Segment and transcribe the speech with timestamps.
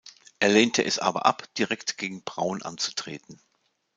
[0.39, 3.39] Er lehnte es aber ab, direkt gegen Brown anzutreten.